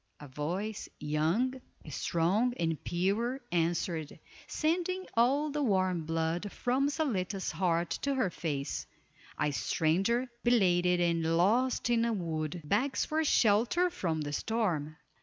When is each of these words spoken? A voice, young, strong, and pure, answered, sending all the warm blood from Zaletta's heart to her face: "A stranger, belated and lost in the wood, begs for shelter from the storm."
A 0.19 0.27
voice, 0.27 0.89
young, 0.99 1.61
strong, 1.87 2.55
and 2.57 2.83
pure, 2.83 3.39
answered, 3.51 4.17
sending 4.47 5.05
all 5.13 5.51
the 5.51 5.61
warm 5.61 6.07
blood 6.07 6.51
from 6.51 6.87
Zaletta's 6.89 7.51
heart 7.51 7.91
to 8.01 8.15
her 8.15 8.31
face: 8.31 8.87
"A 9.39 9.51
stranger, 9.51 10.27
belated 10.43 10.99
and 10.99 11.37
lost 11.37 11.87
in 11.91 12.01
the 12.01 12.13
wood, 12.13 12.63
begs 12.65 13.05
for 13.05 13.23
shelter 13.23 13.91
from 13.91 14.21
the 14.21 14.33
storm." 14.33 14.97